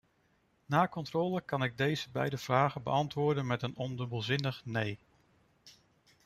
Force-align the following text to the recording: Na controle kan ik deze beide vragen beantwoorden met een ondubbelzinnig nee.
Na 0.65 0.87
controle 0.87 1.41
kan 1.41 1.63
ik 1.63 1.77
deze 1.77 2.09
beide 2.09 2.37
vragen 2.37 2.83
beantwoorden 2.83 3.47
met 3.47 3.61
een 3.61 3.75
ondubbelzinnig 3.75 4.61
nee. 4.65 4.99